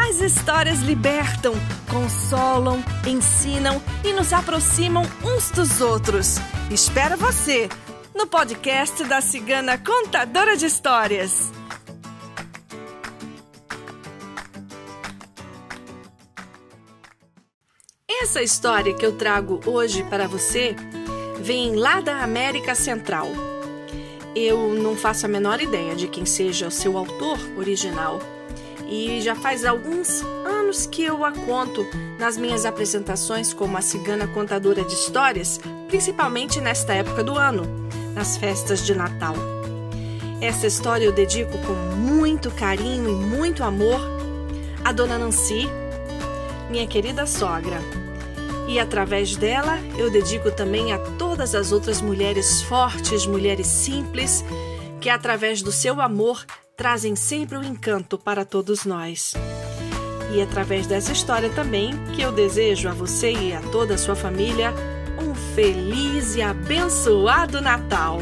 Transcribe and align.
As 0.00 0.20
histórias 0.20 0.78
libertam, 0.78 1.54
consolam, 1.90 2.82
ensinam 3.04 3.82
e 4.04 4.12
nos 4.12 4.32
aproximam 4.32 5.02
uns 5.24 5.50
dos 5.50 5.80
outros. 5.80 6.36
Espero 6.70 7.16
você 7.16 7.68
no 8.14 8.24
podcast 8.24 9.02
da 9.04 9.20
Cigana 9.20 9.76
Contadora 9.76 10.56
de 10.56 10.66
Histórias. 10.66 11.52
Essa 18.22 18.40
história 18.40 18.94
que 18.94 19.04
eu 19.04 19.18
trago 19.18 19.60
hoje 19.66 20.04
para 20.04 20.28
você 20.28 20.76
vem 21.40 21.74
lá 21.74 22.00
da 22.00 22.22
América 22.22 22.74
Central. 22.76 23.26
Eu 24.34 24.74
não 24.74 24.96
faço 24.96 25.26
a 25.26 25.28
menor 25.28 25.60
ideia 25.60 25.96
de 25.96 26.06
quem 26.06 26.24
seja 26.24 26.68
o 26.68 26.70
seu 26.70 26.96
autor 26.96 27.38
original 27.58 28.20
e 28.88 29.20
já 29.20 29.34
faz 29.34 29.64
alguns 29.64 30.22
anos 30.46 30.86
que 30.86 31.04
eu 31.04 31.24
a 31.24 31.30
conto 31.30 31.86
nas 32.18 32.38
minhas 32.38 32.64
apresentações 32.64 33.52
como 33.52 33.76
a 33.76 33.82
cigana 33.82 34.26
contadora 34.26 34.82
de 34.82 34.94
histórias, 34.94 35.60
principalmente 35.88 36.60
nesta 36.60 36.94
época 36.94 37.22
do 37.22 37.36
ano, 37.36 37.62
nas 38.14 38.38
festas 38.38 38.84
de 38.84 38.94
Natal. 38.94 39.34
Essa 40.40 40.66
história 40.66 41.04
eu 41.04 41.12
dedico 41.12 41.58
com 41.58 41.74
muito 41.96 42.50
carinho 42.50 43.10
e 43.10 43.12
muito 43.12 43.62
amor 43.62 44.00
à 44.84 44.92
dona 44.92 45.18
Nancy, 45.18 45.68
minha 46.70 46.86
querida 46.86 47.26
sogra. 47.26 47.78
E 48.68 48.78
através 48.78 49.36
dela 49.36 49.78
eu 49.98 50.10
dedico 50.10 50.50
também 50.50 50.92
a 50.92 50.98
todas 51.18 51.54
as 51.54 51.72
outras 51.72 52.00
mulheres 52.00 52.62
fortes, 52.62 53.26
mulheres 53.26 53.66
simples, 53.66 54.44
que 55.00 55.10
através 55.10 55.62
do 55.62 55.72
seu 55.72 56.00
amor 56.00 56.44
trazem 56.78 57.16
sempre 57.16 57.58
um 57.58 57.64
encanto 57.64 58.16
para 58.16 58.44
todos 58.44 58.84
nós. 58.84 59.34
E 60.32 60.38
é 60.38 60.44
através 60.44 60.86
dessa 60.86 61.10
história 61.10 61.50
também 61.50 61.90
que 62.14 62.22
eu 62.22 62.30
desejo 62.30 62.88
a 62.88 62.92
você 62.92 63.32
e 63.32 63.52
a 63.52 63.60
toda 63.72 63.94
a 63.94 63.98
sua 63.98 64.14
família 64.14 64.72
um 65.20 65.34
feliz 65.56 66.36
e 66.36 66.42
abençoado 66.42 67.60
Natal. 67.60 68.20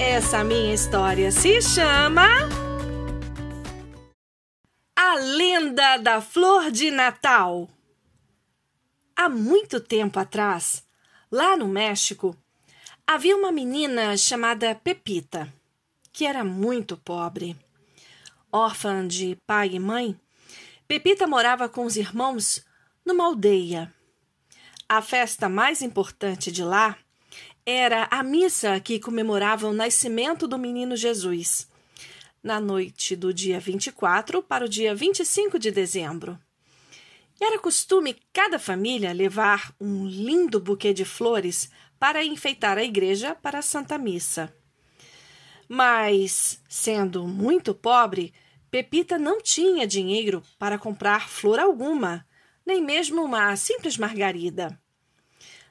Essa 0.00 0.42
minha 0.42 0.74
história 0.74 1.30
se 1.30 1.62
chama 1.62 2.26
A 4.96 5.14
Lenda 5.14 5.96
da 5.98 6.20
Flor 6.20 6.72
de 6.72 6.90
Natal. 6.90 7.68
Há 9.14 9.28
muito 9.28 9.78
tempo 9.78 10.18
atrás, 10.18 10.82
lá 11.30 11.56
no 11.56 11.68
México, 11.68 12.36
havia 13.06 13.36
uma 13.36 13.52
menina 13.52 14.16
chamada 14.16 14.74
Pepita, 14.74 15.48
que 16.12 16.26
era 16.26 16.42
muito 16.42 16.96
pobre 16.96 17.56
órfã 18.54 19.04
de 19.04 19.36
pai 19.44 19.70
e 19.72 19.80
mãe, 19.80 20.16
Pepita 20.86 21.26
morava 21.26 21.68
com 21.68 21.84
os 21.84 21.96
irmãos 21.96 22.64
numa 23.04 23.24
aldeia. 23.24 23.92
A 24.88 25.02
festa 25.02 25.48
mais 25.48 25.82
importante 25.82 26.52
de 26.52 26.62
lá 26.62 26.96
era 27.66 28.06
a 28.12 28.22
missa 28.22 28.78
que 28.78 29.00
comemorava 29.00 29.66
o 29.66 29.72
nascimento 29.72 30.46
do 30.46 30.56
menino 30.56 30.96
Jesus, 30.96 31.68
na 32.40 32.60
noite 32.60 33.16
do 33.16 33.34
dia 33.34 33.58
24 33.58 34.40
para 34.40 34.66
o 34.66 34.68
dia 34.68 34.94
25 34.94 35.58
de 35.58 35.72
dezembro. 35.72 36.38
Era 37.40 37.58
costume 37.58 38.16
cada 38.32 38.60
família 38.60 39.12
levar 39.12 39.74
um 39.80 40.06
lindo 40.06 40.60
buquê 40.60 40.94
de 40.94 41.04
flores 41.04 41.68
para 41.98 42.24
enfeitar 42.24 42.78
a 42.78 42.84
igreja 42.84 43.34
para 43.34 43.58
a 43.58 43.62
Santa 43.62 43.98
Missa. 43.98 44.54
Mas, 45.68 46.60
sendo 46.68 47.26
muito 47.26 47.74
pobre, 47.74 48.32
Pepita 48.74 49.16
não 49.20 49.40
tinha 49.40 49.86
dinheiro 49.86 50.42
para 50.58 50.76
comprar 50.76 51.28
flor 51.28 51.60
alguma, 51.60 52.26
nem 52.66 52.82
mesmo 52.82 53.22
uma 53.22 53.54
simples 53.54 53.96
margarida. 53.96 54.76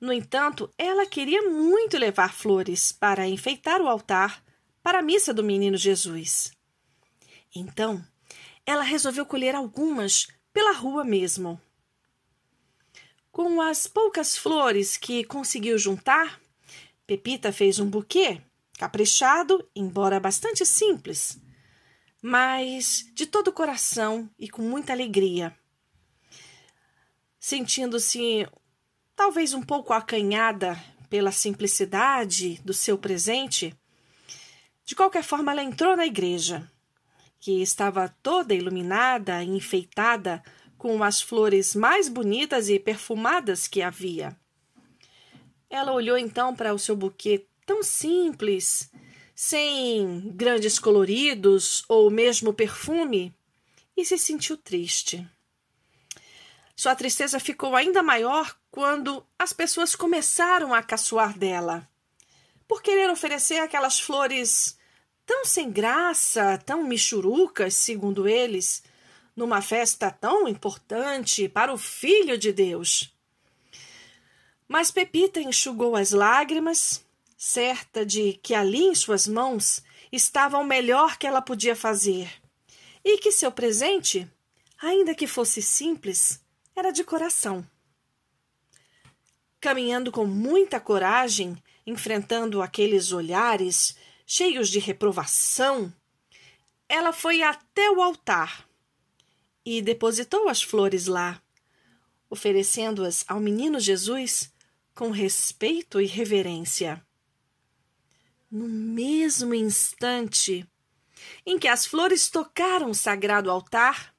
No 0.00 0.12
entanto, 0.12 0.72
ela 0.78 1.04
queria 1.04 1.42
muito 1.42 1.98
levar 1.98 2.32
flores 2.32 2.92
para 2.92 3.26
enfeitar 3.26 3.82
o 3.82 3.88
altar 3.88 4.40
para 4.80 5.00
a 5.00 5.02
missa 5.02 5.34
do 5.34 5.42
menino 5.42 5.76
Jesus. 5.76 6.52
Então, 7.52 8.00
ela 8.64 8.84
resolveu 8.84 9.26
colher 9.26 9.56
algumas 9.56 10.28
pela 10.52 10.70
rua 10.70 11.02
mesmo. 11.02 11.60
Com 13.32 13.60
as 13.60 13.88
poucas 13.88 14.36
flores 14.36 14.96
que 14.96 15.24
conseguiu 15.24 15.76
juntar, 15.78 16.40
Pepita 17.08 17.50
fez 17.50 17.80
um 17.80 17.90
buquê, 17.90 18.40
caprichado, 18.78 19.68
embora 19.74 20.20
bastante 20.20 20.64
simples 20.64 21.42
mas 22.26 23.04
de 23.12 23.26
todo 23.26 23.48
o 23.48 23.52
coração 23.52 24.30
e 24.38 24.48
com 24.48 24.62
muita 24.62 24.94
alegria. 24.94 25.54
Sentindo-se 27.38 28.48
talvez 29.14 29.52
um 29.52 29.60
pouco 29.60 29.92
acanhada 29.92 30.82
pela 31.10 31.30
simplicidade 31.30 32.58
do 32.64 32.72
seu 32.72 32.96
presente, 32.96 33.76
de 34.86 34.96
qualquer 34.96 35.22
forma 35.22 35.52
ela 35.52 35.62
entrou 35.62 35.98
na 35.98 36.06
igreja, 36.06 36.66
que 37.38 37.60
estava 37.60 38.08
toda 38.22 38.54
iluminada 38.54 39.44
e 39.44 39.50
enfeitada 39.50 40.42
com 40.78 41.04
as 41.04 41.20
flores 41.20 41.74
mais 41.74 42.08
bonitas 42.08 42.70
e 42.70 42.78
perfumadas 42.78 43.68
que 43.68 43.82
havia. 43.82 44.34
Ela 45.68 45.92
olhou 45.92 46.16
então 46.16 46.56
para 46.56 46.72
o 46.72 46.78
seu 46.78 46.96
buquê 46.96 47.46
tão 47.66 47.82
simples 47.82 48.90
sem 49.34 50.30
grandes 50.34 50.78
coloridos 50.78 51.84
ou 51.88 52.10
mesmo 52.10 52.52
perfume, 52.52 53.34
e 53.96 54.04
se 54.04 54.18
sentiu 54.18 54.56
triste. 54.56 55.26
Sua 56.76 56.94
tristeza 56.94 57.38
ficou 57.38 57.76
ainda 57.76 58.02
maior 58.02 58.56
quando 58.70 59.24
as 59.38 59.52
pessoas 59.52 59.94
começaram 59.94 60.74
a 60.74 60.82
caçoar 60.82 61.38
dela, 61.38 61.88
por 62.66 62.82
querer 62.82 63.10
oferecer 63.10 63.58
aquelas 63.58 64.00
flores 64.00 64.76
tão 65.24 65.44
sem 65.44 65.70
graça, 65.70 66.58
tão 66.58 66.82
michurucas, 66.82 67.74
segundo 67.74 68.28
eles, 68.28 68.82
numa 69.36 69.62
festa 69.62 70.10
tão 70.10 70.48
importante 70.48 71.48
para 71.48 71.72
o 71.72 71.78
Filho 71.78 72.36
de 72.36 72.52
Deus. 72.52 73.12
Mas 74.66 74.90
Pepita 74.90 75.40
enxugou 75.40 75.94
as 75.94 76.12
lágrimas 76.12 77.04
certa 77.36 78.04
de 78.04 78.34
que 78.34 78.54
ali 78.54 78.84
em 78.84 78.94
suas 78.94 79.26
mãos 79.26 79.82
estava 80.10 80.58
o 80.58 80.64
melhor 80.64 81.16
que 81.18 81.26
ela 81.26 81.42
podia 81.42 81.74
fazer, 81.74 82.30
e 83.04 83.18
que 83.18 83.32
seu 83.32 83.50
presente, 83.50 84.30
ainda 84.80 85.14
que 85.14 85.26
fosse 85.26 85.60
simples, 85.60 86.40
era 86.74 86.90
de 86.90 87.04
coração. 87.04 87.66
Caminhando 89.60 90.12
com 90.12 90.26
muita 90.26 90.80
coragem, 90.80 91.56
enfrentando 91.86 92.62
aqueles 92.62 93.12
olhares 93.12 93.96
cheios 94.26 94.68
de 94.68 94.78
reprovação, 94.78 95.92
ela 96.88 97.12
foi 97.12 97.42
até 97.42 97.90
o 97.90 98.02
altar 98.02 98.68
e 99.64 99.80
depositou 99.82 100.48
as 100.48 100.62
flores 100.62 101.06
lá, 101.06 101.42
oferecendo-as 102.28 103.24
ao 103.26 103.40
menino 103.40 103.80
Jesus 103.80 104.52
com 104.94 105.10
respeito 105.10 106.00
e 106.00 106.06
reverência 106.06 107.04
no 108.50 108.68
mesmo 108.68 109.54
instante 109.54 110.66
em 111.46 111.58
que 111.58 111.68
as 111.68 111.86
flores 111.86 112.28
tocaram 112.28 112.90
o 112.90 112.94
sagrado 112.94 113.50
altar, 113.50 114.14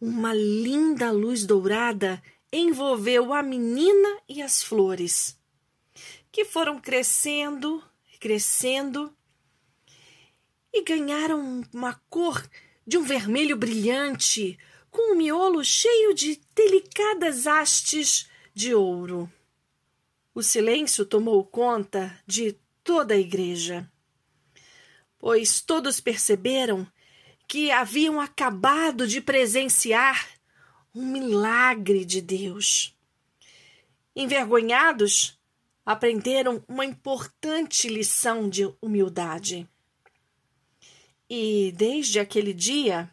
uma 0.00 0.32
linda 0.32 1.10
luz 1.10 1.44
dourada 1.44 2.22
envolveu 2.52 3.32
a 3.32 3.42
menina 3.42 4.20
e 4.28 4.42
as 4.42 4.62
flores, 4.62 5.38
que 6.32 6.44
foram 6.44 6.80
crescendo, 6.80 7.82
crescendo 8.18 9.14
e 10.72 10.82
ganharam 10.82 11.62
uma 11.72 11.94
cor 12.08 12.48
de 12.86 12.98
um 12.98 13.02
vermelho 13.02 13.56
brilhante, 13.56 14.58
com 14.90 15.12
um 15.12 15.16
miolo 15.16 15.64
cheio 15.64 16.12
de 16.14 16.40
delicadas 16.54 17.46
hastes 17.46 18.28
de 18.54 18.74
ouro. 18.74 19.30
O 20.34 20.42
silêncio 20.42 21.04
tomou 21.04 21.44
conta 21.44 22.18
de 22.26 22.56
toda 22.82 23.14
a 23.14 23.18
igreja, 23.18 23.90
pois 25.18 25.60
todos 25.60 26.00
perceberam 26.00 26.86
que 27.46 27.70
haviam 27.70 28.20
acabado 28.20 29.06
de 29.06 29.20
presenciar 29.20 30.28
um 30.94 31.06
milagre 31.06 32.04
de 32.04 32.20
Deus. 32.20 32.96
envergonhados, 34.14 35.38
aprenderam 35.86 36.62
uma 36.68 36.84
importante 36.84 37.88
lição 37.88 38.48
de 38.48 38.72
humildade. 38.82 39.68
E 41.28 41.72
desde 41.76 42.18
aquele 42.18 42.52
dia, 42.52 43.12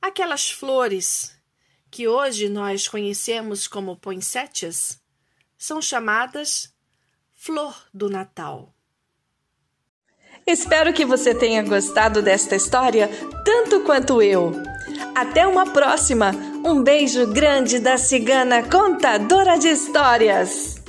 aquelas 0.00 0.50
flores 0.50 1.36
que 1.90 2.08
hoje 2.08 2.48
nós 2.48 2.88
conhecemos 2.88 3.68
como 3.68 3.96
poinsettias 3.96 5.00
são 5.58 5.80
chamadas 5.80 6.71
flor 7.44 7.74
do 7.92 8.08
Natal. 8.08 8.72
Espero 10.46 10.92
que 10.92 11.04
você 11.04 11.34
tenha 11.34 11.60
gostado 11.64 12.22
desta 12.22 12.54
história 12.54 13.10
tanto 13.44 13.80
quanto 13.80 14.22
eu. 14.22 14.52
Até 15.12 15.44
uma 15.44 15.66
próxima! 15.66 16.30
Um 16.64 16.84
beijo 16.84 17.26
grande 17.26 17.80
da 17.80 17.98
cigana 17.98 18.62
contadora 18.62 19.58
de 19.58 19.70
histórias! 19.70 20.81